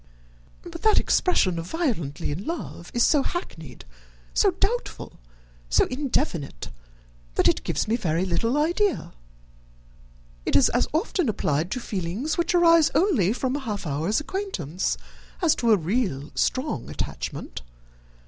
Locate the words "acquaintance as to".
14.19-15.71